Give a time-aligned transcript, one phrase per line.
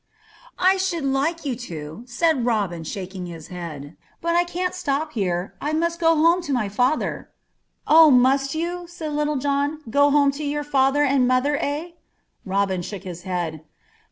[0.57, 5.53] "I should like you to," said Robin, shaking his head; "but I can't stop here.
[5.61, 7.29] I must go home to my father."
[7.85, 8.09] "Oh!
[8.09, 9.81] must you?" said Little John.
[9.87, 11.91] "Go home to your father and mother, eh?"
[12.47, 13.63] Robin shook his head.